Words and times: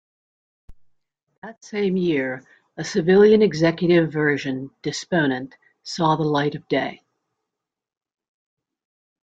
That 1.43 1.63
same 1.63 1.95
year, 1.95 2.43
a 2.75 2.83
civilian 2.83 3.43
executive 3.43 4.11
version, 4.11 4.71
Disponent, 4.81 5.53
saw 5.83 6.15
the 6.15 6.23
light 6.23 6.55
of 6.55 6.67
day. 6.67 7.03